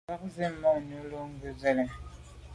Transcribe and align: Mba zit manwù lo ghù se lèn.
Mba 0.07 0.15
zit 0.33 0.53
manwù 0.61 0.97
lo 1.11 1.21
ghù 1.39 1.49
se 1.59 1.69
lèn. 1.77 1.89